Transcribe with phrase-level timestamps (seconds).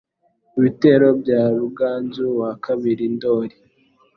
[0.57, 3.55] Ibitero bya Ruganzu wa kabi Ndoli